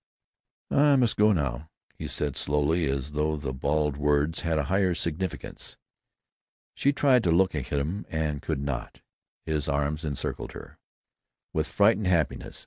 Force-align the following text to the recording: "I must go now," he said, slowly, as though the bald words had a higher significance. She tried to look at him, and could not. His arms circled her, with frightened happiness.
"I 0.71 0.95
must 0.95 1.15
go 1.15 1.31
now," 1.31 1.69
he 1.93 2.07
said, 2.07 2.35
slowly, 2.35 2.87
as 2.87 3.11
though 3.11 3.37
the 3.37 3.53
bald 3.53 3.97
words 3.97 4.39
had 4.39 4.57
a 4.57 4.63
higher 4.63 4.95
significance. 4.95 5.77
She 6.73 6.91
tried 6.91 7.21
to 7.23 7.31
look 7.31 7.53
at 7.53 7.67
him, 7.67 8.07
and 8.09 8.41
could 8.41 8.63
not. 8.63 9.01
His 9.45 9.69
arms 9.69 10.03
circled 10.17 10.53
her, 10.53 10.79
with 11.53 11.67
frightened 11.67 12.07
happiness. 12.07 12.59